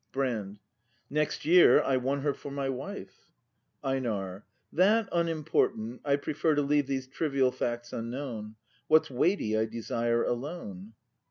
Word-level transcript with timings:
Brand. 0.11 0.57
Next 1.11 1.45
year 1.45 1.79
I 1.83 1.97
won 1.97 2.21
her 2.21 2.33
for 2.33 2.49
my 2.49 2.69
wife. 2.69 3.29
EiNAR. 3.83 4.45
That 4.73 5.07
unimportant, 5.11 6.01
I 6.03 6.15
prefer 6.15 6.55
To 6.55 6.63
leave 6.63 6.87
these 6.87 7.05
trivial 7.05 7.51
facts 7.51 7.93
unknown. 7.93 8.55
What's 8.87 9.11
weighty 9.11 9.55
I 9.55 9.65
desire 9.65 10.23
alone. 10.23 10.93